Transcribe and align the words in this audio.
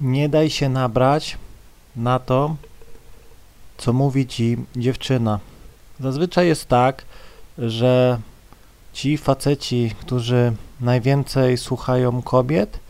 Nie 0.00 0.28
daj 0.28 0.50
się 0.50 0.68
nabrać 0.68 1.38
na 1.96 2.18
to, 2.18 2.56
co 3.78 3.92
mówi 3.92 4.26
ci 4.26 4.56
dziewczyna. 4.76 5.40
Zazwyczaj 6.00 6.46
jest 6.46 6.68
tak, 6.68 7.04
że 7.58 8.20
ci 8.92 9.18
faceci, 9.18 9.94
którzy 10.00 10.52
najwięcej 10.80 11.58
słuchają 11.58 12.22
kobiet, 12.22 12.80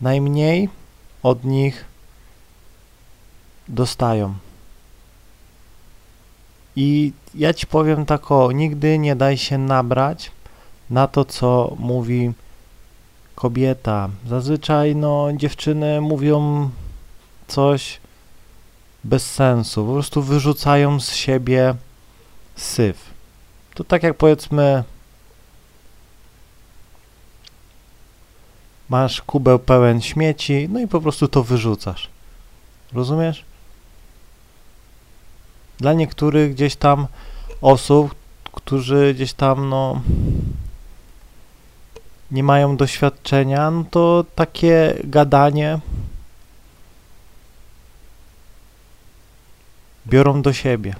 najmniej 0.00 0.68
od 1.22 1.44
nich 1.44 1.84
dostają. 3.68 4.34
I 6.76 7.12
ja 7.34 7.54
ci 7.54 7.66
powiem 7.66 8.06
tak 8.06 8.30
o, 8.30 8.52
nigdy 8.52 8.98
nie 8.98 9.16
daj 9.16 9.36
się 9.38 9.58
nabrać 9.58 10.30
na 10.90 11.08
to, 11.08 11.24
co 11.24 11.76
mówi 11.78 12.32
kobieta. 13.34 14.08
Zazwyczaj 14.28 14.96
no, 14.96 15.28
dziewczyny 15.36 16.00
mówią 16.00 16.70
coś 17.46 18.00
bez 19.04 19.30
sensu, 19.30 19.86
po 19.86 19.92
prostu 19.92 20.22
wyrzucają 20.22 21.00
z 21.00 21.14
siebie 21.14 21.74
syf. 22.56 23.10
To 23.74 23.84
tak 23.84 24.02
jak 24.02 24.16
powiedzmy 24.16 24.84
masz 28.88 29.22
kubeł 29.22 29.58
pełen 29.58 30.02
śmieci, 30.02 30.68
no 30.72 30.80
i 30.80 30.88
po 30.88 31.00
prostu 31.00 31.28
to 31.28 31.42
wyrzucasz. 31.42 32.08
Rozumiesz? 32.92 33.44
Dla 35.78 35.92
niektórych 35.92 36.54
gdzieś 36.54 36.76
tam 36.76 37.06
osób, 37.60 38.14
którzy 38.52 39.14
gdzieś 39.14 39.32
tam 39.32 39.68
no 39.68 40.02
nie 42.34 42.42
mają 42.42 42.76
doświadczenia, 42.76 43.70
no 43.70 43.84
to 43.90 44.24
takie 44.34 44.94
gadanie 45.04 45.78
biorą 50.06 50.42
do 50.42 50.52
siebie. 50.52 50.94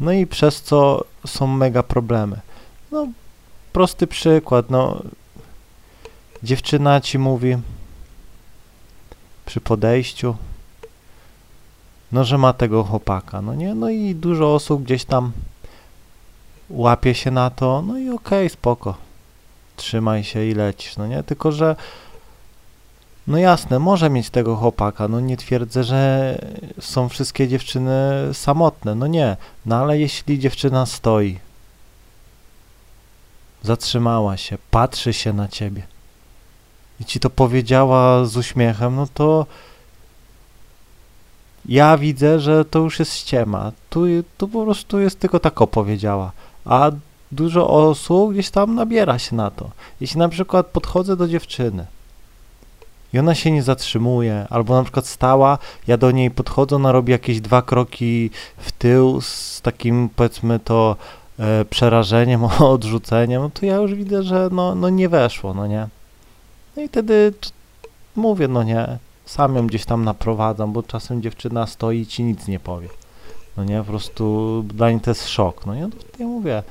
No 0.00 0.12
i 0.12 0.26
przez 0.26 0.62
co 0.62 1.04
są 1.26 1.46
mega 1.46 1.82
problemy. 1.82 2.40
No, 2.92 3.06
prosty 3.72 4.06
przykład, 4.06 4.70
no, 4.70 5.02
dziewczyna 6.42 7.00
ci 7.00 7.18
mówi 7.18 7.56
przy 9.46 9.60
podejściu, 9.60 10.36
no, 12.12 12.24
że 12.24 12.38
ma 12.38 12.52
tego 12.52 12.84
chłopaka, 12.84 13.42
no 13.42 13.54
nie, 13.54 13.74
no 13.74 13.90
i 13.90 14.14
dużo 14.14 14.54
osób 14.54 14.82
gdzieś 14.82 15.04
tam 15.04 15.32
łapie 16.70 17.14
się 17.14 17.30
na 17.30 17.50
to, 17.50 17.82
no 17.82 17.98
i 17.98 18.10
okej, 18.10 18.38
okay, 18.38 18.48
spoko, 18.48 19.07
trzymaj 19.78 20.24
się 20.24 20.44
i 20.44 20.54
lecisz, 20.54 20.96
no 20.96 21.06
nie, 21.06 21.22
tylko 21.22 21.52
że 21.52 21.76
no 23.26 23.38
jasne, 23.38 23.78
może 23.78 24.10
mieć 24.10 24.30
tego 24.30 24.56
chłopaka, 24.56 25.08
no 25.08 25.20
nie 25.20 25.36
twierdzę, 25.36 25.84
że 25.84 26.34
są 26.80 27.08
wszystkie 27.08 27.48
dziewczyny 27.48 28.00
samotne, 28.32 28.94
no 28.94 29.06
nie, 29.06 29.36
no 29.66 29.76
ale 29.76 29.98
jeśli 29.98 30.38
dziewczyna 30.38 30.86
stoi, 30.86 31.38
zatrzymała 33.62 34.36
się, 34.36 34.58
patrzy 34.70 35.12
się 35.12 35.32
na 35.32 35.48
ciebie 35.48 35.82
i 37.00 37.04
ci 37.04 37.20
to 37.20 37.30
powiedziała 37.30 38.24
z 38.24 38.36
uśmiechem, 38.36 38.96
no 38.96 39.06
to 39.14 39.46
ja 41.68 41.98
widzę, 41.98 42.40
że 42.40 42.64
to 42.64 42.78
już 42.78 42.98
jest 42.98 43.14
ściema. 43.14 43.72
Tu, 43.90 44.00
tu 44.38 44.48
po 44.48 44.64
prostu 44.64 45.00
jest 45.00 45.20
tylko 45.20 45.40
tak 45.40 45.62
opowiedziała. 45.62 46.32
A 46.64 46.90
dużo 47.32 47.68
osób 47.68 48.32
gdzieś 48.32 48.50
tam 48.50 48.74
nabiera 48.74 49.18
się 49.18 49.36
na 49.36 49.50
to. 49.50 49.70
Jeśli 50.00 50.18
na 50.18 50.28
przykład 50.28 50.66
podchodzę 50.66 51.16
do 51.16 51.28
dziewczyny 51.28 51.86
i 53.12 53.18
ona 53.18 53.34
się 53.34 53.50
nie 53.50 53.62
zatrzymuje, 53.62 54.46
albo 54.50 54.74
na 54.74 54.82
przykład 54.82 55.06
stała, 55.06 55.58
ja 55.86 55.96
do 55.96 56.10
niej 56.10 56.30
podchodzę, 56.30 56.76
ona 56.76 56.92
robi 56.92 57.12
jakieś 57.12 57.40
dwa 57.40 57.62
kroki 57.62 58.30
w 58.56 58.72
tył 58.72 59.20
z 59.20 59.60
takim 59.60 60.08
powiedzmy 60.16 60.60
to 60.60 60.96
e, 61.38 61.64
przerażeniem, 61.64 62.44
odrzuceniem, 62.74 63.42
no 63.42 63.50
to 63.50 63.66
ja 63.66 63.76
już 63.76 63.94
widzę, 63.94 64.22
że 64.22 64.48
no, 64.52 64.74
no 64.74 64.88
nie 64.88 65.08
weszło, 65.08 65.54
no 65.54 65.66
nie. 65.66 65.88
No 66.76 66.82
i 66.82 66.88
wtedy 66.88 67.32
mówię, 68.16 68.48
no 68.48 68.62
nie, 68.62 68.98
sam 69.24 69.56
ją 69.56 69.66
gdzieś 69.66 69.84
tam 69.84 70.04
naprowadzam, 70.04 70.72
bo 70.72 70.82
czasem 70.82 71.22
dziewczyna 71.22 71.66
stoi 71.66 72.00
i 72.00 72.06
ci 72.06 72.22
nic 72.22 72.48
nie 72.48 72.60
powie. 72.60 72.88
No 73.56 73.64
nie, 73.64 73.78
po 73.78 73.84
prostu 73.84 74.64
dla 74.66 74.90
niej 74.90 75.00
to 75.00 75.10
jest 75.10 75.28
szok. 75.28 75.66
No 75.66 75.74
nie, 75.74 75.82
no 75.82 75.88
to 75.88 76.22
ja 76.22 76.26
mówię, 76.26 76.62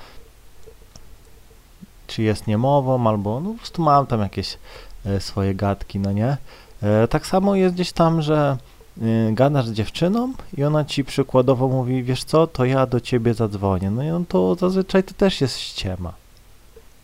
czy 2.08 2.24
jest 2.24 2.48
niemową, 2.48 3.08
albo 3.10 3.40
no 3.40 3.52
po 3.52 3.58
prostu 3.58 3.82
mam 3.82 4.08
tam 4.08 4.22
jakieś 4.22 4.58
e, 5.06 5.20
swoje 5.20 5.56
gadki, 5.56 6.00
no 6.00 6.12
nie. 6.12 6.38
E, 6.84 7.08
tak 7.08 7.28
samo 7.28 7.56
jest 7.56 7.76
gdzieś 7.76 7.92
tam, 7.92 8.22
że 8.22 8.58
e, 9.02 9.34
gadasz 9.34 9.68
z 9.68 9.74
dziewczyną 9.74 10.34
i 10.58 10.64
ona 10.64 10.86
ci 10.86 11.04
przykładowo 11.04 11.68
mówi, 11.68 12.04
wiesz 12.04 12.24
co, 12.24 12.48
to 12.48 12.66
ja 12.66 12.86
do 12.86 13.00
ciebie 13.00 13.34
zadzwonię. 13.34 13.92
No 13.92 14.04
i 14.04 14.08
no 14.08 14.22
to 14.28 14.56
zazwyczaj 14.56 15.04
to 15.04 15.14
też 15.14 15.42
jest 15.42 15.58
ściema. 15.60 16.14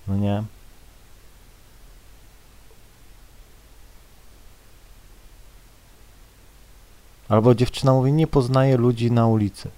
No 0.07 0.17
nie. 0.17 0.43
Albo 7.29 7.55
dziewczyna 7.55 7.93
mówi, 7.93 8.13
nie 8.13 8.27
poznaje 8.27 8.77
ludzi 8.77 9.11
na 9.11 9.27
ulicy. 9.27 9.69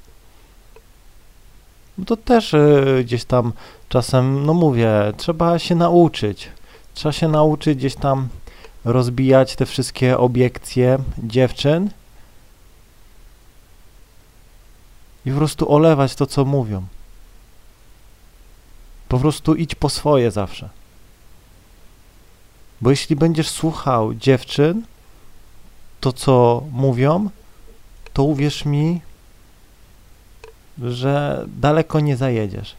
No 1.97 2.05
to 2.05 2.17
też 2.17 2.53
y, 2.53 3.01
gdzieś 3.05 3.25
tam 3.25 3.53
czasem, 3.89 4.45
no 4.45 4.53
mówię, 4.53 4.89
trzeba 5.17 5.59
się 5.59 5.75
nauczyć. 5.75 6.49
Trzeba 6.93 7.13
się 7.13 7.27
nauczyć 7.27 7.77
gdzieś 7.77 7.95
tam 7.95 8.27
rozbijać 8.85 9.55
te 9.55 9.65
wszystkie 9.65 10.17
obiekcje 10.17 10.97
dziewczyn 11.23 11.89
i 15.25 15.31
po 15.31 15.37
prostu 15.37 15.73
olewać 15.73 16.15
to, 16.15 16.25
co 16.25 16.45
mówią. 16.45 16.85
Po 19.07 19.19
prostu 19.19 19.55
idź 19.55 19.75
po 19.75 19.89
swoje 19.89 20.31
zawsze. 20.31 20.69
Bo 22.81 22.89
jeśli 22.89 23.15
będziesz 23.15 23.49
słuchał 23.49 24.13
dziewczyn, 24.13 24.83
to 25.99 26.13
co 26.13 26.63
mówią, 26.71 27.29
to 28.13 28.23
uwierz 28.23 28.65
mi, 28.65 29.01
że 30.83 31.45
daleko 31.47 31.99
nie 31.99 32.17
zajedziesz. 32.17 32.75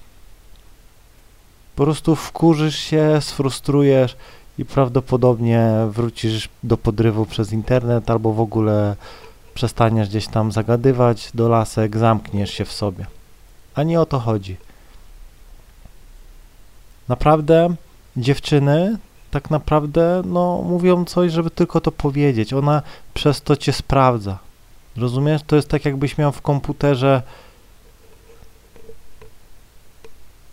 Po 1.77 1.85
prostu 1.85 2.17
wkurzysz 2.17 2.77
się, 2.79 3.19
sfrustrujesz 3.21 4.17
i 4.59 4.65
prawdopodobnie 4.65 5.71
wrócisz 5.89 6.49
do 6.63 6.77
podrywu 6.77 7.27
przez 7.27 7.53
internet 7.53 8.11
albo 8.11 8.33
w 8.33 8.41
ogóle 8.41 8.97
przestaniesz 9.55 10.09
gdzieś 10.09 10.27
tam 10.27 10.53
zagadywać 10.53 11.31
do 11.35 11.49
lasek, 11.49 11.97
zamkniesz 11.97 12.51
się 12.51 12.65
w 12.65 12.73
sobie. 12.73 13.07
A 13.75 13.83
nie 13.83 14.01
o 14.01 14.07
to 14.07 14.19
chodzi. 14.19 14.57
Naprawdę 17.09 17.75
dziewczyny 18.17 18.99
tak 19.31 19.51
naprawdę 19.51 20.23
no, 20.25 20.63
mówią 20.63 21.05
coś, 21.05 21.33
żeby 21.33 21.51
tylko 21.51 21.81
to 21.81 21.93
powiedzieć. 21.93 22.53
Ona 22.53 22.83
przez 23.15 23.43
to 23.43 23.57
cię 23.57 23.73
sprawdza. 23.73 24.39
Rozumiesz? 24.97 25.43
To 25.47 25.57
jest 25.57 25.69
tak, 25.69 25.85
jakbyś 25.85 26.19
miał 26.19 26.33
w 26.33 26.43
komputerze 26.43 27.23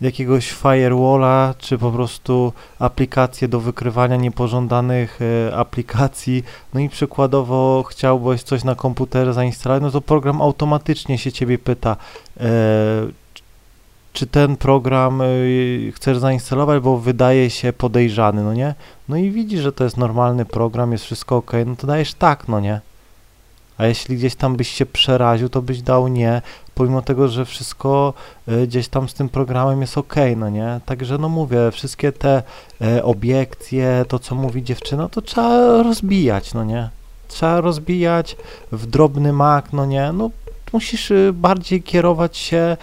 jakiegoś 0.00 0.50
firewalla, 0.50 1.54
czy 1.58 1.78
po 1.78 1.90
prostu 1.90 2.52
aplikację 2.78 3.48
do 3.48 3.60
wykrywania 3.60 4.16
niepożądanych 4.16 5.18
e, 5.22 5.56
aplikacji, 5.56 6.44
no 6.74 6.80
i 6.80 6.88
przykładowo 6.88 7.84
chciałbyś 7.88 8.42
coś 8.42 8.64
na 8.64 8.74
komputerze 8.74 9.34
zainstalować, 9.34 9.82
no 9.82 9.90
to 9.90 10.00
program 10.00 10.42
automatycznie 10.42 11.18
się 11.18 11.32
ciebie 11.32 11.58
pyta, 11.58 11.96
e, 12.40 12.44
czy 14.14 14.26
ten 14.26 14.56
program 14.56 15.20
y, 15.20 15.92
chcesz 15.94 16.18
zainstalować, 16.18 16.82
bo 16.82 16.98
wydaje 16.98 17.50
się 17.50 17.72
podejrzany, 17.72 18.42
no 18.42 18.54
nie? 18.54 18.74
No 19.08 19.16
i 19.16 19.30
widzisz, 19.30 19.60
że 19.60 19.72
to 19.72 19.84
jest 19.84 19.96
normalny 19.96 20.44
program, 20.44 20.92
jest 20.92 21.04
wszystko 21.04 21.36
ok, 21.36 21.52
no 21.66 21.76
to 21.76 21.86
dajesz 21.86 22.14
tak, 22.14 22.48
no 22.48 22.60
nie? 22.60 22.80
A 23.78 23.86
jeśli 23.86 24.16
gdzieś 24.16 24.34
tam 24.34 24.56
byś 24.56 24.68
się 24.68 24.86
przeraził, 24.86 25.48
to 25.48 25.62
byś 25.62 25.82
dał 25.82 26.08
nie, 26.08 26.42
pomimo 26.74 27.02
tego, 27.02 27.28
że 27.28 27.44
wszystko 27.44 28.14
y, 28.48 28.66
gdzieś 28.66 28.88
tam 28.88 29.08
z 29.08 29.14
tym 29.14 29.28
programem 29.28 29.80
jest 29.80 29.98
ok, 29.98 30.14
no 30.36 30.50
nie? 30.50 30.80
Także 30.86 31.18
no 31.18 31.28
mówię, 31.28 31.70
wszystkie 31.72 32.12
te 32.12 32.42
y, 32.82 33.04
obiekcje, 33.04 34.04
to 34.08 34.18
co 34.18 34.34
mówi 34.34 34.62
dziewczyna, 34.62 35.08
to 35.08 35.22
trzeba 35.22 35.82
rozbijać, 35.82 36.54
no 36.54 36.64
nie? 36.64 36.90
Trzeba 37.28 37.60
rozbijać 37.60 38.36
w 38.72 38.86
drobny 38.86 39.32
mak, 39.32 39.72
no 39.72 39.86
nie? 39.86 40.12
No 40.12 40.30
musisz 40.72 41.12
bardziej 41.32 41.82
kierować 41.82 42.36
się 42.36 42.76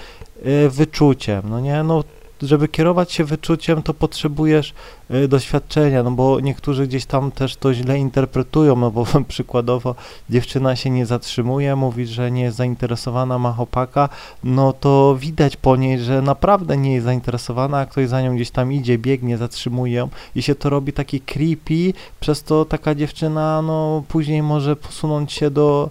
Y, 0.45 0.69
wyczuciem, 0.69 1.41
no 1.49 1.59
nie, 1.59 1.83
no 1.83 2.03
żeby 2.41 2.67
kierować 2.67 3.11
się 3.11 3.23
wyczuciem, 3.23 3.83
to 3.83 3.93
potrzebujesz 3.93 4.73
y, 5.11 5.27
doświadczenia, 5.27 6.03
no 6.03 6.11
bo 6.11 6.39
niektórzy 6.39 6.88
gdzieś 6.88 7.05
tam 7.05 7.31
też 7.31 7.55
to 7.55 7.73
źle 7.73 7.99
interpretują, 7.99 8.75
no 8.75 8.91
bo 8.91 9.05
przykładowo 9.27 9.95
dziewczyna 10.29 10.75
się 10.75 10.89
nie 10.89 11.05
zatrzymuje, 11.05 11.75
mówi, 11.75 12.05
że 12.05 12.31
nie 12.31 12.43
jest 12.43 12.57
zainteresowana, 12.57 13.39
ma 13.39 13.53
chłopaka, 13.53 14.09
no 14.43 14.73
to 14.73 15.15
widać 15.19 15.57
po 15.57 15.75
niej, 15.75 15.99
że 15.99 16.21
naprawdę 16.21 16.77
nie 16.77 16.93
jest 16.93 17.05
zainteresowana, 17.05 17.79
a 17.79 17.85
ktoś 17.85 18.09
za 18.09 18.21
nią 18.21 18.35
gdzieś 18.35 18.51
tam 18.51 18.73
idzie, 18.73 18.97
biegnie, 18.97 19.38
zatrzymuje 19.38 19.93
ją 19.93 20.09
i 20.35 20.41
się 20.41 20.55
to 20.55 20.69
robi 20.69 20.93
takie 20.93 21.19
creepy, 21.19 21.93
przez 22.19 22.43
to 22.43 22.65
taka 22.65 22.95
dziewczyna, 22.95 23.61
no 23.61 24.03
później 24.07 24.43
może 24.43 24.75
posunąć 24.75 25.33
się 25.33 25.51
do 25.51 25.89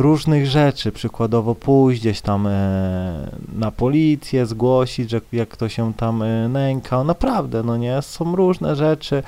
różnych 0.00 0.46
rzeczy, 0.46 0.92
przykładowo 0.92 1.54
pójść 1.54 2.00
gdzieś 2.00 2.20
tam 2.20 2.46
e, 2.46 3.30
na 3.52 3.70
policję, 3.70 4.46
zgłosić, 4.46 5.10
że 5.10 5.20
jak 5.32 5.48
ktoś 5.48 5.74
się 5.74 5.94
tam 5.94 6.22
e, 6.22 6.48
nękał, 6.48 7.04
naprawdę, 7.04 7.62
no 7.62 7.76
nie, 7.76 8.02
są 8.02 8.36
różne 8.36 8.76
rzeczy, 8.76 9.22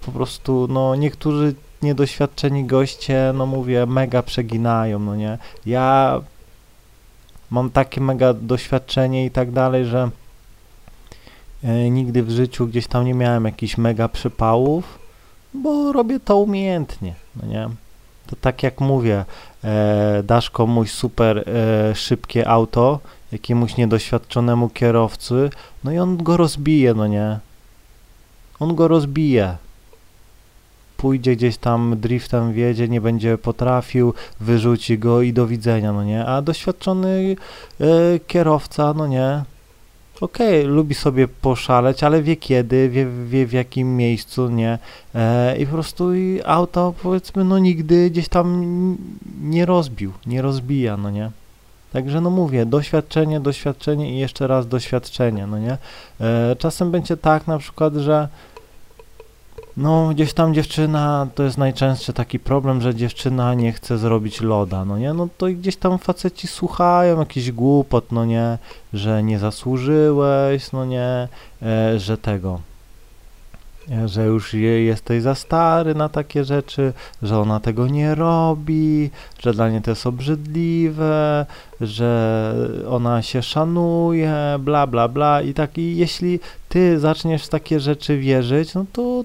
po 0.00 0.12
prostu, 0.12 0.66
no 0.70 0.94
niektórzy 0.94 1.54
niedoświadczeni 1.82 2.64
goście, 2.64 3.32
no 3.34 3.46
mówię, 3.46 3.86
mega 3.86 4.22
przeginają, 4.22 4.98
no 4.98 5.16
nie, 5.16 5.38
ja 5.66 6.20
mam 7.50 7.70
takie 7.70 8.00
mega 8.00 8.34
doświadczenie 8.34 9.26
i 9.26 9.30
tak 9.30 9.50
dalej, 9.50 9.84
że 9.84 10.10
e, 11.64 11.90
nigdy 11.90 12.22
w 12.22 12.30
życiu 12.30 12.66
gdzieś 12.66 12.86
tam 12.86 13.04
nie 13.04 13.14
miałem 13.14 13.44
jakichś 13.44 13.78
mega 13.78 14.08
przypałów, 14.08 14.98
bo 15.54 15.92
robię 15.92 16.20
to 16.20 16.36
umiejętnie, 16.36 17.14
no 17.36 17.48
nie, 17.48 17.68
to 18.26 18.36
tak 18.36 18.62
jak 18.62 18.80
mówię, 18.80 19.24
e, 19.64 20.22
dasz 20.24 20.50
komuś 20.50 20.90
super 20.90 21.38
e, 21.38 21.94
szybkie 21.94 22.48
auto, 22.48 23.00
jakiemuś 23.32 23.76
niedoświadczonemu 23.76 24.68
kierowcy, 24.68 25.50
no 25.84 25.92
i 25.92 25.98
on 25.98 26.16
go 26.16 26.36
rozbije, 26.36 26.94
no 26.94 27.06
nie? 27.06 27.38
On 28.60 28.74
go 28.74 28.88
rozbije. 28.88 29.56
Pójdzie 30.96 31.36
gdzieś 31.36 31.56
tam 31.56 32.00
driftem 32.00 32.52
wiedzie, 32.52 32.88
nie 32.88 33.00
będzie 33.00 33.38
potrafił, 33.38 34.14
wyrzuci 34.40 34.98
go 34.98 35.22
i 35.22 35.32
do 35.32 35.46
widzenia, 35.46 35.92
no 35.92 36.04
nie? 36.04 36.26
A 36.26 36.42
doświadczony 36.42 37.36
e, 37.80 37.84
kierowca, 38.26 38.94
no 38.94 39.06
nie? 39.06 39.44
Okej, 40.20 40.60
okay, 40.60 40.74
lubi 40.74 40.94
sobie 40.94 41.28
poszaleć, 41.28 42.04
ale 42.04 42.22
wie 42.22 42.36
kiedy, 42.36 42.88
wie, 42.88 43.06
wie 43.26 43.46
w 43.46 43.52
jakim 43.52 43.96
miejscu, 43.96 44.48
nie? 44.48 44.78
E, 45.14 45.56
I 45.58 45.66
po 45.66 45.72
prostu 45.72 46.14
i 46.14 46.40
auto, 46.44 46.94
powiedzmy, 47.02 47.44
no 47.44 47.58
nigdy 47.58 48.10
gdzieś 48.10 48.28
tam 48.28 48.96
nie 49.42 49.66
rozbił, 49.66 50.12
nie 50.26 50.42
rozbija, 50.42 50.96
no 50.96 51.10
nie? 51.10 51.30
Także 51.92 52.20
no 52.20 52.30
mówię, 52.30 52.66
doświadczenie, 52.66 53.40
doświadczenie 53.40 54.14
i 54.14 54.18
jeszcze 54.18 54.46
raz 54.46 54.68
doświadczenie, 54.68 55.46
no 55.46 55.58
nie? 55.58 55.78
E, 56.20 56.56
czasem 56.58 56.90
będzie 56.90 57.16
tak 57.16 57.46
na 57.46 57.58
przykład, 57.58 57.94
że 57.94 58.28
no, 59.76 60.08
gdzieś 60.08 60.32
tam 60.32 60.54
dziewczyna, 60.54 61.26
to 61.34 61.42
jest 61.42 61.58
najczęstszy 61.58 62.12
taki 62.12 62.38
problem, 62.38 62.80
że 62.80 62.94
dziewczyna 62.94 63.54
nie 63.54 63.72
chce 63.72 63.98
zrobić 63.98 64.40
loda, 64.40 64.84
no 64.84 64.98
nie? 64.98 65.12
No 65.12 65.28
to 65.38 65.46
gdzieś 65.46 65.76
tam 65.76 65.98
faceci 65.98 66.46
słuchają 66.46 67.18
jakiś 67.18 67.52
głupot, 67.52 68.12
no 68.12 68.24
nie? 68.24 68.58
Że 68.92 69.22
nie 69.22 69.38
zasłużyłeś, 69.38 70.72
no 70.72 70.84
nie? 70.84 71.28
E, 71.62 71.98
że 71.98 72.18
tego, 72.18 72.60
e, 73.90 74.08
że 74.08 74.26
już 74.26 74.54
je, 74.54 74.84
jesteś 74.84 75.22
za 75.22 75.34
stary 75.34 75.94
na 75.94 76.08
takie 76.08 76.44
rzeczy, 76.44 76.92
że 77.22 77.38
ona 77.38 77.60
tego 77.60 77.86
nie 77.86 78.14
robi, 78.14 79.10
że 79.42 79.52
dla 79.52 79.70
niej 79.70 79.82
to 79.82 79.90
jest 79.90 80.06
obrzydliwe, 80.06 81.46
że 81.80 82.54
ona 82.90 83.22
się 83.22 83.42
szanuje, 83.42 84.34
bla, 84.58 84.86
bla, 84.86 85.08
bla 85.08 85.42
i 85.42 85.54
tak, 85.54 85.78
i 85.78 85.96
jeśli 85.96 86.40
ty 86.68 86.98
zaczniesz 86.98 87.44
w 87.44 87.48
takie 87.48 87.80
rzeczy 87.80 88.18
wierzyć, 88.18 88.74
no 88.74 88.84
to 88.92 89.24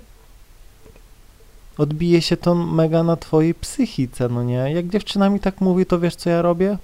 odbije 1.78 2.22
się 2.22 2.38
to 2.38 2.56
mega 2.56 3.04
na 3.04 3.16
twojej 3.16 3.54
psychice, 3.54 4.30
no 4.30 4.44
nie? 4.44 4.54
Jak 4.74 4.88
dziewczyna 4.88 5.30
mi 5.30 5.40
tak 5.40 5.62
mówi, 5.62 5.86
to 5.86 6.00
wiesz 6.00 6.16
co 6.16 6.30
ja 6.30 6.42
robię? 6.42 6.78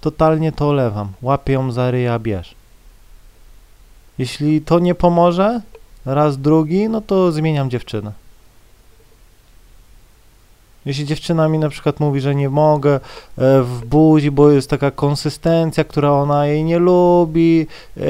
Totalnie 0.00 0.52
to 0.52 0.68
olewam. 0.68 1.08
Łapię 1.22 1.52
ją 1.52 1.72
za 1.72 1.90
ryja, 1.90 2.18
bierz. 2.18 2.54
Jeśli 4.18 4.60
to 4.60 4.78
nie 4.78 4.94
pomoże, 4.94 5.60
raz 6.04 6.38
drugi, 6.38 6.88
no 6.88 7.00
to 7.00 7.32
zmieniam 7.32 7.70
dziewczynę. 7.70 8.23
Jeśli 10.86 11.04
dziewczyna 11.04 11.48
mi 11.48 11.58
na 11.58 11.68
przykład 11.68 12.00
mówi, 12.00 12.20
że 12.20 12.34
nie 12.34 12.50
mogę 12.50 12.94
e, 12.94 13.00
w 13.62 13.82
buzi, 13.86 14.30
bo 14.30 14.50
jest 14.50 14.70
taka 14.70 14.90
konsystencja, 14.90 15.84
która 15.84 16.10
ona 16.10 16.46
jej 16.46 16.64
nie 16.64 16.78
lubi, 16.78 17.66
e, 17.96 18.02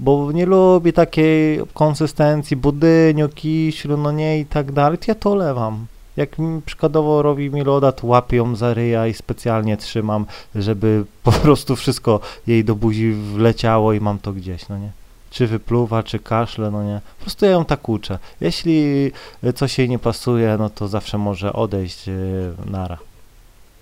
bo 0.00 0.32
nie 0.32 0.46
lubi 0.46 0.92
takiej 0.92 1.60
konsystencji 1.74 2.56
budyniu, 2.56 3.28
kiślu, 3.28 3.96
no 3.96 4.12
nie 4.12 4.38
i 4.40 4.46
tak 4.46 4.72
dalej, 4.72 4.98
to 4.98 5.04
ja 5.08 5.14
to 5.14 5.34
lewam. 5.34 5.86
Jak 6.16 6.38
mi 6.38 6.62
przykładowo 6.62 7.22
robi 7.22 7.50
mi 7.50 7.64
loda, 7.64 7.92
to 7.92 8.06
łapię 8.06 8.36
ją 8.36 8.56
za 8.56 8.74
ryja 8.74 9.06
i 9.06 9.14
specjalnie 9.14 9.76
trzymam, 9.76 10.26
żeby 10.54 11.04
po 11.22 11.32
prostu 11.32 11.76
wszystko 11.76 12.20
jej 12.46 12.64
do 12.64 12.74
buzi 12.74 13.12
wleciało 13.12 13.92
i 13.92 14.00
mam 14.00 14.18
to 14.18 14.32
gdzieś, 14.32 14.68
no 14.68 14.78
nie 14.78 14.99
czy 15.30 15.46
wypluwa, 15.46 16.02
czy 16.02 16.18
kaszle, 16.18 16.70
no 16.70 16.82
nie. 16.82 17.00
Po 17.18 17.22
prostu 17.22 17.44
ja 17.44 17.50
ją 17.50 17.64
tak 17.64 17.88
uczę. 17.88 18.18
Jeśli 18.40 19.10
coś 19.54 19.78
jej 19.78 19.88
nie 19.88 19.98
pasuje, 19.98 20.56
no 20.58 20.70
to 20.70 20.88
zawsze 20.88 21.18
może 21.18 21.52
odejść 21.52 22.06
yy, 22.06 22.54
nara. 22.66 22.98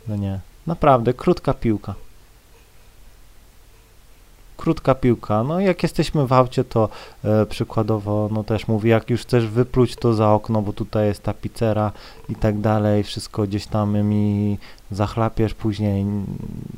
No 0.09 0.17
nie. 0.17 0.41
Naprawdę, 0.67 1.15
krótka 1.15 1.55
piłka. 1.55 1.95
Krótka 4.59 4.95
piłka. 4.95 5.43
No 5.43 5.61
jak 5.61 5.83
jesteśmy 5.83 6.27
w 6.27 6.33
aucie, 6.33 6.65
to 6.65 6.89
e, 7.25 7.47
przykładowo, 7.47 8.29
no 8.33 8.45
też 8.45 8.69
mówię, 8.69 8.91
jak 8.91 9.11
już 9.11 9.21
chcesz 9.21 9.47
wypluć 9.47 9.97
to 9.97 10.15
za 10.15 10.33
okno, 10.33 10.63
bo 10.63 10.73
tutaj 10.73 11.07
jest 11.07 11.23
ta 11.23 11.35
pizzera 11.35 11.93
i 12.29 12.35
tak 12.35 12.61
dalej, 12.61 13.05
wszystko 13.05 13.43
gdzieś 13.43 13.67
tam 13.67 13.99
mi 14.03 14.59
zachlapiesz, 14.91 15.55
później 15.55 16.05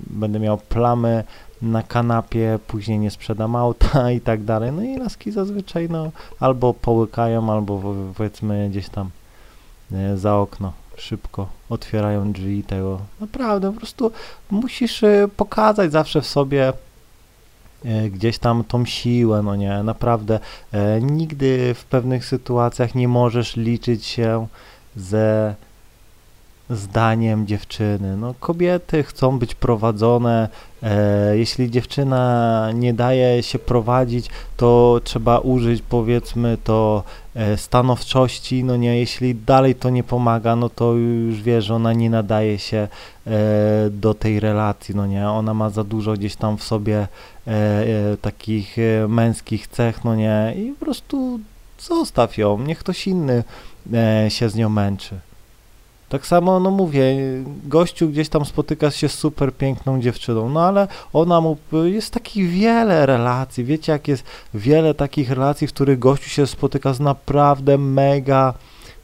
będę 0.07 0.41
miał 0.41 0.59
plamy 0.59 1.25
na 1.63 1.83
kanapie, 1.83 2.59
później 2.67 2.99
nie 2.99 3.11
sprzedam 3.11 3.57
auta 3.57 4.11
i 4.19 4.21
tak 4.21 4.45
dalej. 4.45 4.73
No 4.73 4.83
i 4.83 4.97
laski 4.97 5.33
zazwyczaj 5.33 5.89
no, 5.91 6.11
albo 6.41 6.75
połykają, 6.75 7.53
albo 7.53 7.95
powiedzmy 8.17 8.69
gdzieś 8.71 8.89
tam 8.89 9.11
e, 9.93 10.17
za 10.17 10.37
okno 10.37 10.73
szybko 10.97 11.47
otwierają 11.69 12.33
drzwi 12.33 12.65
tego. 12.65 12.99
Naprawdę, 13.21 13.73
po 13.73 13.79
prostu 13.79 14.11
musisz 14.51 15.03
e, 15.03 15.29
pokazać 15.37 15.93
zawsze 15.93 16.21
w 16.21 16.27
sobie 16.27 16.73
gdzieś 18.11 18.39
tam 18.39 18.65
tą 18.65 18.85
siłę, 18.85 19.43
no 19.43 19.57
nie, 19.57 19.83
naprawdę 19.83 20.41
nigdy 21.01 21.75
w 21.75 21.85
pewnych 21.85 22.25
sytuacjach 22.25 22.95
nie 22.95 23.09
możesz 23.09 23.57
liczyć 23.57 24.07
się 24.07 24.47
ze 24.97 25.55
zdaniem 26.71 27.47
dziewczyny. 27.47 28.17
No, 28.17 28.35
kobiety 28.41 29.03
chcą 29.03 29.39
być 29.39 29.55
prowadzone. 29.55 30.49
E, 30.83 31.39
jeśli 31.39 31.71
dziewczyna 31.71 32.71
nie 32.75 32.95
daje 32.95 33.43
się 33.43 33.59
prowadzić, 33.59 34.27
to 34.57 35.01
trzeba 35.05 35.39
użyć 35.39 35.83
powiedzmy 35.89 36.59
to 36.65 37.03
e, 37.35 37.57
stanowczości. 37.57 38.65
No 38.65 38.77
nie, 38.77 38.99
jeśli 38.99 39.35
dalej 39.35 39.75
to 39.75 39.91
nie 39.91 40.03
pomaga, 40.03 40.57
no 40.57 40.69
to 40.69 40.93
już 40.93 41.43
wie, 41.43 41.63
że 41.63 41.75
ona 41.75 41.93
nie 41.93 42.11
nadaje 42.11 42.59
się 42.59 42.89
e, 43.27 43.31
do 43.91 44.15
tej 44.15 44.41
relacji. 44.41 44.95
No 44.95 45.07
nie, 45.07 45.29
ona 45.29 45.55
ma 45.55 45.71
za 45.71 45.85
dużo 45.85 46.13
gdzieś 46.13 46.37
tam 46.37 46.59
w 46.59 46.63
sobie 46.63 47.09
e, 47.47 47.51
e, 47.51 48.17
takich 48.17 48.77
e, 48.79 49.09
męskich 49.09 49.69
cech, 49.69 50.05
no 50.05 50.17
nie, 50.17 50.55
i 50.57 50.73
po 50.73 50.85
prostu 50.85 51.41
zostaw 51.79 52.39
ją, 52.39 52.59
niech 52.59 52.79
ktoś 52.79 53.07
inny 53.07 53.45
się 54.29 54.49
z 54.49 54.55
nią 54.55 54.69
męczy. 54.69 55.21
Tak 56.11 56.27
samo, 56.27 56.61
no 56.61 56.71
mówię, 56.71 57.03
gościu 57.65 58.09
gdzieś 58.09 58.29
tam 58.29 58.45
spotyka 58.45 58.91
się 58.91 59.09
z 59.09 59.15
super 59.15 59.55
piękną 59.55 60.01
dziewczyną, 60.01 60.49
no 60.49 60.63
ale 60.63 60.89
ona 61.13 61.41
mu, 61.41 61.57
jest 61.85 62.15
takich 62.15 62.51
wiele 62.51 63.07
relacji, 63.07 63.65
wiecie 63.65 63.93
jak 63.93 64.09
jest 64.09 64.25
wiele 64.55 64.95
takich 64.95 65.31
relacji, 65.31 65.67
w 65.67 65.73
których 65.73 65.99
gościu 65.99 66.31
się 66.31 66.47
spotyka 66.47 66.95
z 66.95 67.01
naprawdę 67.01 67.79
mega 67.79 68.55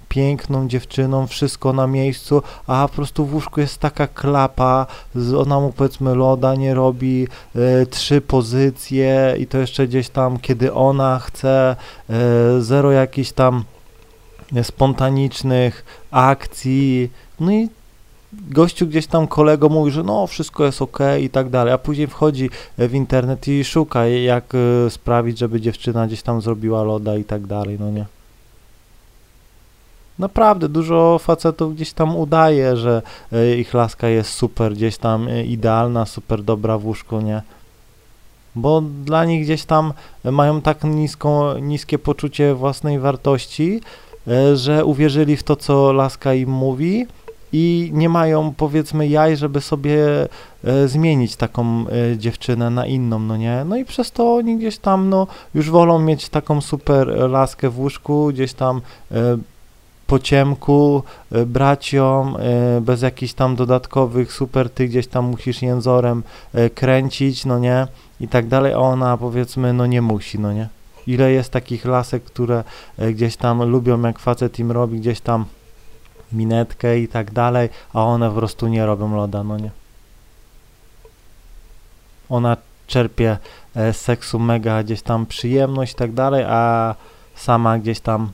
piękną 0.09 0.69
dziewczyną, 0.69 1.27
wszystko 1.27 1.73
na 1.73 1.87
miejscu, 1.87 2.43
a 2.67 2.89
po 2.89 2.95
prostu 2.95 3.27
w 3.27 3.35
łóżku 3.35 3.61
jest 3.61 3.79
taka 3.79 4.07
klapa, 4.07 4.87
ona 5.39 5.61
mu 5.61 5.73
powiedzmy 5.73 6.15
loda 6.15 6.55
nie 6.55 6.75
robi, 6.75 7.29
y, 7.57 7.87
trzy 7.87 8.21
pozycje 8.21 9.37
i 9.39 9.47
to 9.47 9.59
jeszcze 9.59 9.87
gdzieś 9.89 10.09
tam, 10.09 10.39
kiedy 10.39 10.73
ona 10.73 11.19
chce, 11.19 11.77
y, 12.57 12.63
zero 12.63 12.93
jakiś 12.93 13.33
tam 13.33 13.65
spontanicznych 14.63 15.85
akcji, 16.11 17.11
no 17.41 17.53
i 17.53 17.69
gościu 18.33 18.87
gdzieś 18.87 19.07
tam 19.07 19.27
kolego 19.27 19.69
mówi, 19.69 19.91
że 19.91 20.03
no 20.03 20.27
wszystko 20.27 20.65
jest 20.65 20.83
ok 20.83 20.99
i 21.21 21.31
tak 21.31 21.49
dalej, 21.49 21.73
a 21.75 21.79
później 21.79 22.07
wchodzi 22.07 22.51
w 22.79 22.95
internet 22.95 23.49
i 23.49 23.65
szuka 23.65 24.07
jak 24.07 24.55
y, 24.55 24.91
sprawić, 24.91 25.39
żeby 25.39 25.61
dziewczyna 25.61 26.07
gdzieś 26.07 26.23
tam 26.23 26.41
zrobiła 26.41 26.83
loda 26.83 27.17
i 27.17 27.25
tak 27.25 27.47
dalej, 27.47 27.77
no 27.81 27.91
nie. 27.91 28.07
Naprawdę, 30.19 30.69
dużo 30.69 31.19
facetów 31.19 31.75
gdzieś 31.75 31.93
tam 31.93 32.17
udaje, 32.17 32.77
że 32.77 33.03
y, 33.33 33.57
ich 33.57 33.75
laska 33.75 34.09
jest 34.09 34.31
super, 34.31 34.75
gdzieś 34.75 34.97
tam 34.97 35.29
y, 35.29 35.45
idealna, 35.45 36.07
super 36.07 36.43
dobra 36.43 36.79
w 36.79 36.87
łóżku, 36.87 37.21
nie? 37.21 37.43
bo 38.57 38.81
dla 39.05 39.25
nich 39.25 39.45
gdzieś 39.45 39.65
tam 39.65 39.93
mają 40.25 40.63
tak 40.63 40.85
niską, 40.85 41.59
niskie 41.59 41.99
poczucie 41.99 42.55
własnej 42.55 42.99
wartości, 42.99 43.81
że 44.55 44.85
uwierzyli 44.85 45.37
w 45.37 45.43
to, 45.43 45.57
co 45.57 45.93
laska 45.93 46.35
im 46.35 46.51
mówi 46.51 47.07
i 47.53 47.91
nie 47.95 48.09
mają 48.09 48.55
powiedzmy 48.57 49.09
jaj, 49.09 49.37
żeby 49.37 49.61
sobie 49.61 50.29
e, 50.65 50.89
zmienić 50.89 51.37
taką 51.37 51.85
e, 51.89 52.19
dziewczynę 52.19 52.71
na 52.71 52.87
inną, 52.87 53.19
no 53.19 53.37
nie? 53.37 53.65
No 53.65 53.77
i 53.77 53.85
przez 53.85 54.13
to 54.13 54.35
oni 54.35 54.57
gdzieś 54.57 54.79
tam, 54.79 55.09
no, 55.09 55.27
już 55.55 55.71
wolą 55.71 55.99
mieć 55.99 56.29
taką 56.29 56.61
super 56.61 57.09
laskę 57.31 57.71
w 57.71 57.79
łóżku, 57.79 58.29
gdzieś 58.33 58.53
tam 58.53 58.81
e, 59.13 59.39
po 60.07 60.19
ciemku, 60.19 61.03
e, 61.33 61.37
e, 61.39 62.81
bez 62.81 63.03
jakichś 63.03 63.33
tam 63.33 63.57
dodatkowych 63.57 64.33
super, 64.33 64.71
ty 64.71 64.89
gdzieś 64.89 65.07
tam 65.07 65.25
musisz 65.25 65.63
jęzorem 65.63 66.23
e, 66.55 66.71
kręcić, 66.71 67.45
no 67.45 67.59
nie? 67.59 67.87
I 68.21 68.29
tak 68.29 68.47
dalej, 68.47 68.73
a 68.73 68.79
ona 68.79 69.17
powiedzmy, 69.17 69.73
no 69.73 69.87
nie 69.87 70.03
musi, 70.03 70.39
no 70.39 70.53
nie? 70.53 70.69
Ile 71.07 71.33
jest 71.33 71.51
takich 71.51 71.85
lasek, 71.85 72.25
które 72.25 72.65
e, 72.99 73.13
gdzieś 73.13 73.37
tam 73.37 73.63
lubią, 73.71 74.03
jak 74.03 74.19
facet 74.19 74.59
im 74.59 74.73
robi 74.73 75.01
gdzieś 75.01 75.21
tam 75.21 75.45
minetkę 76.33 76.99
i 76.99 77.09
tak 77.09 77.31
dalej, 77.31 77.69
a 77.93 78.05
one 78.05 78.29
po 78.29 78.37
prostu 78.37 78.69
nie 78.69 78.87
robią 78.87 79.17
loda, 79.17 79.45
no 79.45 79.59
nie. 79.59 79.71
Ona 82.29 82.57
czerpie 82.87 83.39
e, 83.75 83.93
z 83.93 84.01
seksu 84.01 84.39
mega 84.39 84.83
gdzieś 84.83 85.03
tam 85.03 85.27
przyjemność 85.27 85.93
i 85.93 85.97
tak 85.97 86.13
dalej, 86.13 86.45
a 86.49 86.95
sama 87.35 87.79
gdzieś 87.79 88.01
tam 88.01 88.31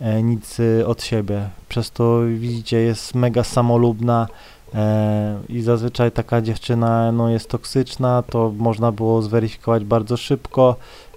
e, 0.00 0.22
nic 0.22 0.58
od 0.86 1.02
siebie. 1.02 1.48
Przez 1.68 1.90
to 1.90 2.20
widzicie, 2.38 2.76
jest 2.76 3.14
mega 3.14 3.44
samolubna 3.44 4.28
e, 4.74 5.38
i 5.48 5.62
zazwyczaj 5.62 6.12
taka 6.12 6.42
dziewczyna 6.42 7.12
no, 7.12 7.30
jest 7.30 7.48
toksyczna, 7.48 8.22
to 8.22 8.52
można 8.56 8.92
było 8.92 9.22
zweryfikować 9.22 9.84
bardzo 9.84 10.16
szybko 10.16 10.76
e, 10.76 11.09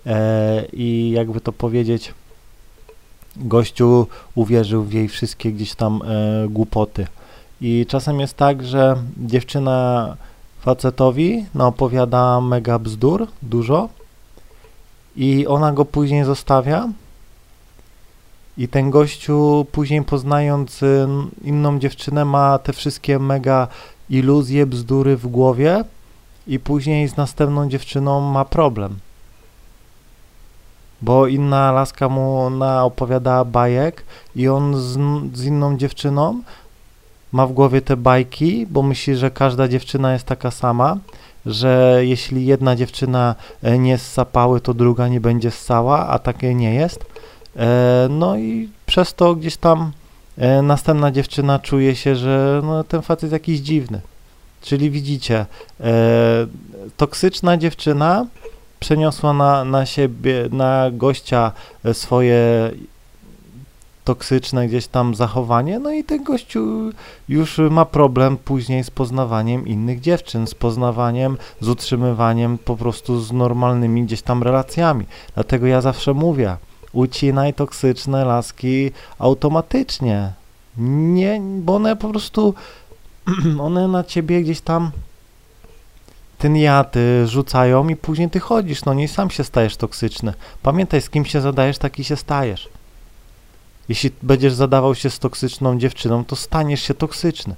i 0.74 1.12
jakby 1.16 1.42
to 1.42 1.52
powiedzieć, 1.52 2.14
gościu 3.36 4.08
uwierzył 4.36 4.84
w 4.84 4.94
jej 4.94 5.08
wszystkie 5.10 5.52
gdzieś 5.52 5.76
tam 5.76 6.02
e, 6.02 6.48
głupoty. 6.50 7.08
I 7.62 7.86
czasem 7.90 8.20
jest 8.20 8.38
tak, 8.38 8.64
że 8.64 8.96
dziewczyna 9.18 10.18
facetowi 10.62 11.46
no, 11.56 11.68
opowiada 11.68 12.42
mega 12.42 12.80
bzdur, 12.80 13.28
dużo 13.42 13.90
i 15.16 15.48
ona 15.48 15.72
go 15.72 15.86
później 15.86 16.24
zostawia 16.24 16.90
i 18.58 18.68
ten 18.68 18.90
gościu 18.90 19.66
później 19.72 20.04
poznając 20.04 20.84
y, 20.84 21.08
inną 21.44 21.80
dziewczynę 21.80 22.26
ma 22.26 22.60
te 22.60 22.74
wszystkie 22.74 23.20
mega 23.20 23.68
iluzje, 24.10 24.66
bzdury 24.66 25.18
w 25.18 25.28
głowie 25.28 25.84
i 26.48 26.60
później 26.60 27.08
z 27.08 27.18
następną 27.18 27.70
dziewczyną 27.70 28.22
ma 28.22 28.46
problem 28.46 29.00
bo 31.04 31.28
inna 31.28 31.72
laska 31.72 32.10
mu 32.10 32.50
opowiadała 32.82 33.46
bajek 33.46 34.04
i 34.36 34.48
on 34.48 34.76
z, 34.76 34.98
z 35.38 35.46
inną 35.46 35.78
dziewczyną 35.78 36.42
ma 37.32 37.48
w 37.48 37.54
głowie 37.54 37.82
te 37.82 37.98
bajki, 37.98 38.68
bo 38.70 38.84
myśli, 38.84 39.16
że 39.16 39.32
każda 39.32 39.68
dziewczyna 39.68 40.14
jest 40.14 40.26
taka 40.26 40.52
sama, 40.52 40.98
że 41.46 42.02
jeśli 42.02 42.46
jedna 42.46 42.76
dziewczyna 42.76 43.36
e, 43.64 43.78
nie 43.78 43.98
ssapały, 43.98 44.62
to 44.62 44.74
druga 44.74 45.08
nie 45.08 45.22
będzie 45.22 45.52
ssała, 45.52 46.08
a 46.08 46.20
takie 46.20 46.56
nie 46.56 46.76
jest. 46.76 47.06
E, 47.58 48.08
no 48.10 48.38
i 48.38 48.70
przez 48.86 49.14
to 49.14 49.36
gdzieś 49.36 49.58
tam 49.58 49.92
e, 50.38 50.62
następna 50.62 51.12
dziewczyna 51.12 51.60
czuje 51.60 51.96
się, 51.96 52.16
że 52.16 52.62
no, 52.64 52.84
ten 52.84 53.02
facet 53.02 53.24
jest 53.24 53.34
jakiś 53.34 53.60
dziwny. 53.60 54.02
Czyli 54.62 54.92
widzicie, 54.92 55.46
toksyczna 56.98 57.58
dziewczyna 57.58 58.26
przeniosła 58.84 59.34
na, 59.34 59.66
na 59.66 59.86
siebie, 59.86 60.50
na 60.52 60.92
gościa 60.92 61.52
e, 61.86 61.94
swoje 61.94 62.72
toksyczne 64.04 64.68
gdzieś 64.68 64.88
tam 64.88 65.16
zachowanie, 65.16 65.80
no 65.80 65.92
i 65.92 66.04
ten 66.04 66.24
gościu 66.24 66.92
już 67.30 67.58
ma 67.58 67.86
problem 67.86 68.38
później 68.38 68.84
z 68.84 68.92
poznawaniem 68.92 69.68
innych 69.68 70.00
dziewczyn, 70.00 70.48
z 70.48 70.56
poznawaniem, 70.56 71.38
z 71.62 71.70
utrzymywaniem 71.70 72.58
po 72.58 72.76
prostu 72.78 73.22
z 73.22 73.32
normalnymi 73.32 74.04
gdzieś 74.04 74.22
tam 74.22 74.44
relacjami. 74.44 75.06
Dlatego 75.34 75.68
ja 75.68 75.82
zawsze 75.82 76.14
mówię, 76.14 76.58
ucinaj 76.94 77.54
toksyczne 77.54 78.26
laski 78.26 78.92
automatycznie. 79.20 80.34
Nie, 80.78 81.42
bo 81.60 81.76
one 81.76 81.96
po 81.96 82.10
prostu, 82.10 82.54
one 83.68 83.88
na 83.88 84.04
ciebie 84.04 84.42
gdzieś 84.42 84.62
tam 84.62 84.92
ten 86.44 86.58
jad 86.58 86.96
rzucają 87.26 87.90
i 87.90 87.96
później 87.96 88.30
ty 88.30 88.40
chodzisz, 88.40 88.86
no 88.86 88.94
nie 88.94 89.08
sam 89.08 89.30
się 89.30 89.44
stajesz 89.44 89.78
toksyczny. 89.78 90.34
Pamiętaj, 90.64 91.02
z 91.02 91.10
kim 91.10 91.26
się 91.26 91.42
zadajesz, 91.42 91.78
taki 91.78 92.04
się 92.04 92.16
stajesz. 92.16 92.70
Jeśli 93.90 94.12
będziesz 94.22 94.54
zadawał 94.54 94.96
się 94.96 95.10
z 95.10 95.20
toksyczną 95.20 95.80
dziewczyną, 95.80 96.26
to 96.26 96.36
staniesz 96.36 96.82
się 96.82 96.94
toksyczny. 96.94 97.56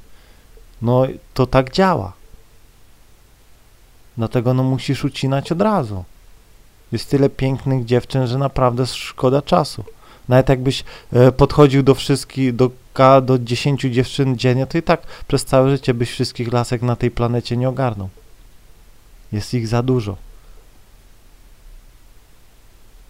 No 0.82 1.08
to 1.34 1.48
tak 1.48 1.72
działa. 1.72 2.14
Dlatego 4.18 4.54
no 4.54 4.64
musisz 4.64 5.04
ucinać 5.04 5.52
od 5.52 5.62
razu. 5.62 6.04
Jest 6.92 7.10
tyle 7.10 7.30
pięknych 7.30 7.86
dziewczyn, 7.86 8.28
że 8.28 8.38
naprawdę 8.38 8.86
szkoda 8.86 9.42
czasu. 9.42 9.84
Nawet 10.30 10.50
jakbyś 10.50 10.84
e, 11.14 11.32
podchodził 11.32 11.84
do 11.84 11.96
wszystkich, 11.96 12.56
do, 12.56 12.72
do 13.22 13.40
10 13.40 13.82
dziewczyn 13.82 14.38
dziennie, 14.38 14.68
to 14.68 14.78
i 14.78 14.82
tak 14.82 15.02
przez 15.28 15.46
całe 15.46 15.70
życie 15.70 15.94
byś 15.94 16.12
wszystkich 16.12 16.54
lasek 16.54 16.82
na 16.82 16.96
tej 16.96 17.12
planecie 17.12 17.58
nie 17.58 17.70
ogarnął. 17.70 18.10
Jest 19.36 19.54
ich 19.54 19.68
za 19.68 19.84
dużo. 19.84 20.16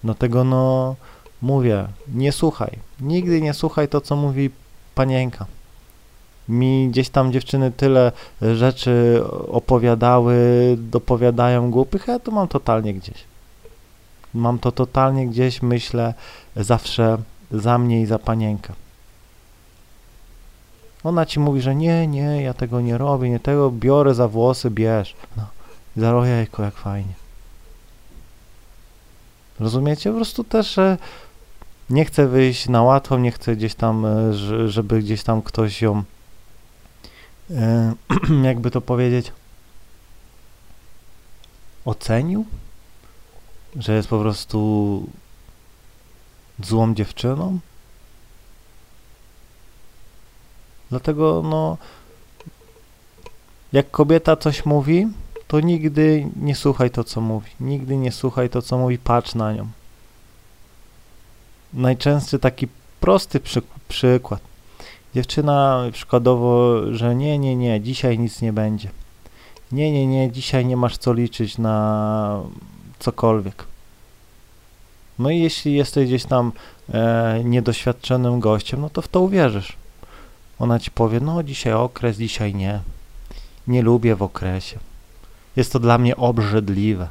Dlatego 0.03 0.43
no 0.43 0.95
mówię, 1.41 1.87
nie 2.07 2.31
słuchaj. 2.31 2.71
Nigdy 2.99 3.41
nie 3.41 3.53
słuchaj 3.53 3.87
to, 3.87 4.01
co 4.01 4.15
mówi 4.15 4.49
panienka. 4.95 5.45
Mi 6.49 6.89
gdzieś 6.89 7.09
tam 7.09 7.31
dziewczyny 7.31 7.71
tyle 7.71 8.11
rzeczy 8.41 9.23
opowiadały, 9.47 10.37
dopowiadają 10.77 11.71
głupych, 11.71 12.09
a 12.09 12.11
ja 12.11 12.19
to 12.19 12.31
mam 12.31 12.47
totalnie 12.47 12.93
gdzieś. 12.93 13.23
Mam 14.33 14.59
to 14.59 14.71
totalnie 14.71 15.27
gdzieś, 15.27 15.61
myślę, 15.61 16.13
zawsze 16.55 17.17
za 17.51 17.77
mnie 17.77 18.01
i 18.01 18.05
za 18.05 18.19
panienkę. 18.19 18.73
Ona 21.03 21.25
ci 21.25 21.39
mówi, 21.39 21.61
że 21.61 21.75
nie, 21.75 22.07
nie, 22.07 22.41
ja 22.41 22.53
tego 22.53 22.81
nie 22.81 22.97
robię, 22.97 23.29
nie 23.29 23.39
tego 23.39 23.71
biorę 23.71 24.13
za 24.13 24.27
włosy, 24.27 24.71
bierz. 24.71 25.15
No. 25.37 25.54
I 25.97 26.01
jajko, 26.29 26.63
jak 26.63 26.75
fajnie. 26.75 27.13
Rozumiecie? 29.59 30.09
Po 30.09 30.15
prostu 30.15 30.43
też 30.43 30.79
nie 31.89 32.05
chcę 32.05 32.27
wyjść 32.27 32.69
na 32.69 32.83
łatwo, 32.83 33.17
nie 33.17 33.31
chcę 33.31 33.55
gdzieś 33.55 33.75
tam, 33.75 34.05
e, 34.05 34.33
żeby 34.67 34.99
gdzieś 34.99 35.23
tam 35.23 35.41
ktoś 35.41 35.81
ją, 35.81 36.03
e, 37.51 37.93
jakby 38.43 38.71
to 38.71 38.81
powiedzieć, 38.81 39.31
ocenił, 41.85 42.45
że 43.75 43.95
jest 43.95 44.07
po 44.07 44.19
prostu 44.19 45.09
złą 46.63 46.93
dziewczyną. 46.93 47.59
Dlatego, 50.89 51.41
no, 51.45 51.77
jak 53.73 53.91
kobieta 53.91 54.35
coś 54.35 54.65
mówi, 54.65 55.07
to 55.47 55.59
nigdy 55.59 56.27
nie 56.35 56.55
słuchaj 56.55 56.91
to, 56.91 57.03
co 57.03 57.21
mówi. 57.21 57.49
Nigdy 57.59 57.97
nie 57.97 58.11
słuchaj 58.11 58.49
to, 58.49 58.61
co 58.61 58.77
mówi, 58.77 58.97
patrz 58.97 59.35
na 59.35 59.53
nią. 59.53 59.67
Najczęstszy 61.73 62.39
taki 62.39 62.67
prosty 62.99 63.39
przy, 63.39 63.61
przykład. 63.87 64.41
Dziewczyna 65.15 65.83
przykładowo, 65.91 66.81
że 66.93 67.15
nie, 67.15 67.39
nie, 67.39 67.55
nie, 67.55 67.81
dzisiaj 67.81 68.19
nic 68.19 68.41
nie 68.41 68.53
będzie. 68.53 68.89
Nie, 69.71 69.91
nie, 69.91 70.07
nie, 70.07 70.31
dzisiaj 70.31 70.65
nie 70.65 70.77
masz 70.77 70.97
co 70.97 71.13
liczyć 71.13 71.57
na 71.57 72.41
cokolwiek. 72.99 73.65
No 75.19 75.29
i 75.29 75.39
jeśli 75.39 75.73
jesteś 75.73 76.07
gdzieś 76.07 76.25
tam 76.25 76.51
e, 76.93 77.41
niedoświadczonym 77.43 78.39
gościem, 78.39 78.81
no 78.81 78.89
to 78.89 79.01
w 79.01 79.07
to 79.07 79.21
uwierzysz. 79.21 79.73
Ona 80.59 80.79
ci 80.79 80.91
powie, 80.91 81.19
no 81.19 81.43
dzisiaj 81.43 81.73
okres, 81.73 82.17
dzisiaj 82.17 82.55
nie. 82.55 82.79
Nie 83.67 83.81
lubię 83.81 84.15
w 84.15 84.23
okresie. 84.23 84.79
Jest 85.55 85.73
to 85.73 85.79
dla 85.79 85.97
mnie 85.97 86.15
obrzydliwe. 86.15 87.07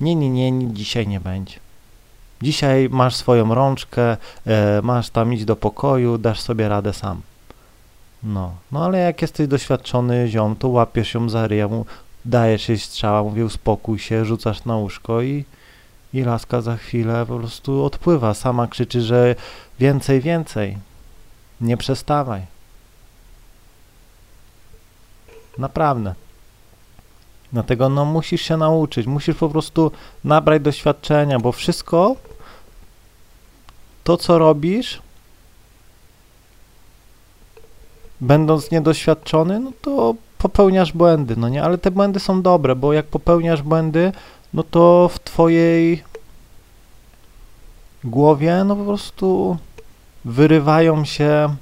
Nie, 0.00 0.14
nie, 0.14 0.30
nie, 0.30 0.50
nie 0.50 0.74
dzisiaj 0.74 1.08
nie 1.08 1.20
będzie. 1.20 1.58
Dzisiaj 2.42 2.88
masz 2.90 3.16
swoją 3.16 3.54
rączkę, 3.54 4.16
e, 4.46 4.82
masz 4.82 5.10
tam 5.10 5.32
iść 5.32 5.44
do 5.44 5.56
pokoju, 5.56 6.18
dasz 6.18 6.40
sobie 6.40 6.68
radę 6.68 6.92
sam. 6.92 7.20
No, 8.22 8.52
no 8.72 8.84
ale 8.84 8.98
jak 8.98 9.22
jesteś 9.22 9.48
doświadczony 9.48 10.28
ziom, 10.28 10.56
to 10.56 10.68
łapiesz 10.68 11.14
ją 11.14 11.28
za 11.28 11.48
ryję, 11.48 11.84
dajesz 12.24 12.68
jej 12.68 12.78
strzała, 12.78 13.22
mówię 13.22 13.44
uspokój 13.44 13.98
się, 13.98 14.24
rzucasz 14.24 14.64
na 14.64 14.76
łóżko 14.76 15.22
i, 15.22 15.44
i 16.14 16.22
laska 16.22 16.60
za 16.60 16.76
chwilę 16.76 17.26
po 17.28 17.38
prostu 17.38 17.84
odpływa. 17.84 18.34
Sama 18.34 18.66
krzyczy, 18.66 19.00
że 19.00 19.34
więcej, 19.78 20.20
więcej. 20.20 20.78
Nie 21.60 21.76
przestawaj. 21.76 22.42
Naprawdę. 25.58 26.14
Dlatego 27.54 27.88
no 27.88 28.04
musisz 28.04 28.42
się 28.42 28.56
nauczyć, 28.56 29.06
musisz 29.06 29.36
po 29.36 29.48
prostu 29.48 29.92
nabrać 30.24 30.62
doświadczenia, 30.62 31.38
bo 31.38 31.52
wszystko 31.52 32.16
to, 34.04 34.16
co 34.16 34.38
robisz, 34.38 35.02
będąc 38.20 38.70
niedoświadczony, 38.70 39.60
no 39.60 39.72
to 39.82 40.14
popełniasz 40.38 40.92
błędy, 40.92 41.36
no 41.36 41.48
nie? 41.48 41.62
Ale 41.62 41.78
te 41.78 41.90
błędy 41.90 42.20
są 42.20 42.42
dobre, 42.42 42.76
bo 42.76 42.92
jak 42.92 43.06
popełniasz 43.06 43.62
błędy, 43.62 44.12
no 44.54 44.62
to 44.62 45.10
w 45.12 45.18
twojej 45.18 46.02
głowie, 48.04 48.64
no 48.64 48.76
po 48.76 48.84
prostu 48.84 49.56
wyrywają 50.24 51.04
się 51.04 51.56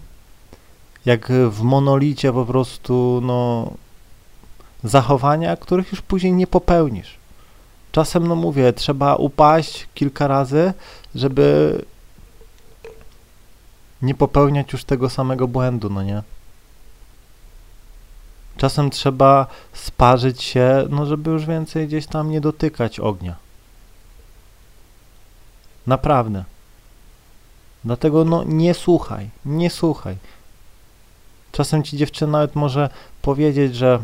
jak 1.04 1.32
w 1.50 1.62
monolicie 1.62 2.32
po 2.32 2.44
prostu, 2.44 3.20
no 3.22 3.70
zachowania, 4.84 5.56
których 5.56 5.90
już 5.90 6.02
później 6.02 6.32
nie 6.32 6.46
popełnisz. 6.46 7.16
Czasem, 7.92 8.26
no 8.26 8.34
mówię, 8.34 8.72
trzeba 8.72 9.16
upaść 9.16 9.88
kilka 9.94 10.26
razy, 10.26 10.72
żeby 11.14 11.78
nie 14.02 14.14
popełniać 14.14 14.72
już 14.72 14.84
tego 14.84 15.10
samego 15.10 15.48
błędu, 15.48 15.90
no 15.90 16.02
nie? 16.02 16.22
Czasem 18.56 18.90
trzeba 18.90 19.46
sparzyć 19.72 20.42
się, 20.42 20.86
no 20.90 21.06
żeby 21.06 21.30
już 21.30 21.46
więcej 21.46 21.86
gdzieś 21.86 22.06
tam 22.06 22.30
nie 22.30 22.40
dotykać 22.40 23.00
ognia. 23.00 23.36
Naprawdę. 25.86 26.44
Dlatego 27.84 28.24
no 28.24 28.44
nie 28.44 28.74
słuchaj, 28.74 29.30
nie 29.44 29.70
słuchaj. 29.70 30.16
Czasem 31.52 31.82
ci 31.82 31.96
dziewczyna 31.96 32.32
nawet 32.32 32.54
może 32.54 32.90
powiedzieć, 33.22 33.76
że 33.76 34.02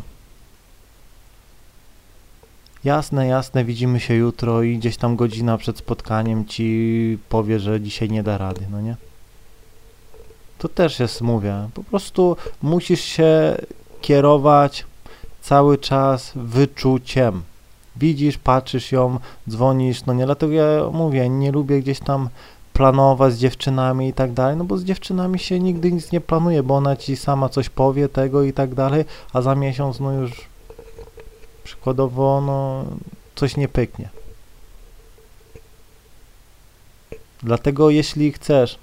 jasne, 2.83 3.27
jasne, 3.27 3.65
widzimy 3.65 3.99
się 3.99 4.13
jutro 4.13 4.63
i 4.63 4.77
gdzieś 4.77 4.97
tam 4.97 5.15
godzina 5.15 5.57
przed 5.57 5.77
spotkaniem 5.77 6.45
ci 6.45 7.17
powie, 7.29 7.59
że 7.59 7.81
dzisiaj 7.81 8.09
nie 8.09 8.23
da 8.23 8.37
rady, 8.37 8.61
no 8.71 8.81
nie? 8.81 8.95
To 10.57 10.67
też 10.69 10.99
jest, 10.99 11.21
mówię, 11.21 11.69
po 11.73 11.83
prostu 11.83 12.37
musisz 12.61 13.01
się 13.01 13.57
kierować 14.01 14.85
cały 15.41 15.77
czas 15.77 16.31
wyczuciem. 16.35 17.41
Widzisz, 17.95 18.37
patrzysz 18.37 18.91
ją, 18.91 19.19
dzwonisz, 19.49 20.05
no 20.05 20.13
nie, 20.13 20.25
dlatego 20.25 20.53
ja 20.53 20.89
mówię, 20.93 21.29
nie 21.29 21.51
lubię 21.51 21.81
gdzieś 21.81 21.99
tam 21.99 22.29
planować 22.73 23.33
z 23.33 23.37
dziewczynami 23.37 24.07
i 24.07 24.13
tak 24.13 24.33
dalej, 24.33 24.57
no 24.57 24.63
bo 24.63 24.77
z 24.77 24.83
dziewczynami 24.83 25.39
się 25.39 25.59
nigdy 25.59 25.91
nic 25.91 26.11
nie 26.11 26.21
planuje, 26.21 26.63
bo 26.63 26.75
ona 26.75 26.95
ci 26.95 27.15
sama 27.15 27.49
coś 27.49 27.69
powie 27.69 28.09
tego 28.09 28.43
i 28.43 28.53
tak 28.53 28.75
dalej, 28.75 29.05
a 29.33 29.41
za 29.41 29.55
miesiąc 29.55 29.99
no 29.99 30.11
już 30.11 30.31
przykładowo 31.63 32.41
no 32.41 32.85
coś 33.35 33.57
nie 33.57 33.67
pyknie. 33.67 34.09
Dlatego 37.43 37.89
jeśli 37.89 38.31
chcesz 38.31 38.79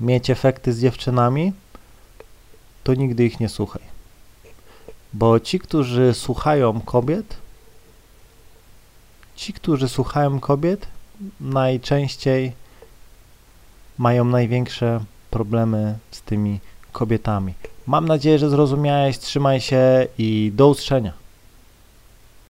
mieć 0.00 0.30
efekty 0.30 0.72
z 0.72 0.80
dziewczynami, 0.80 1.52
to 2.84 2.94
nigdy 2.94 3.24
ich 3.24 3.40
nie 3.40 3.48
słuchaj. 3.48 3.82
Bo 5.12 5.40
ci, 5.40 5.58
którzy 5.58 6.14
słuchają 6.14 6.80
kobiet, 6.80 7.36
ci, 9.36 9.52
którzy 9.52 9.88
słuchają 9.88 10.40
kobiet, 10.40 10.86
najczęściej 11.40 12.52
mają 13.98 14.24
największe 14.24 15.04
problemy 15.30 15.98
z 16.10 16.22
tymi 16.22 16.60
kobietami. 16.92 17.54
Mam 17.86 18.08
nadzieję, 18.08 18.38
że 18.38 18.50
zrozumiałeś. 18.50 19.18
Trzymaj 19.18 19.60
się 19.60 20.06
i 20.18 20.52
do 20.54 20.68
usłyszenia. 20.68 21.25